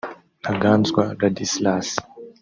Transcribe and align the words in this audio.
Ntaganzwa 0.41 1.03
Ladislas 1.19 1.87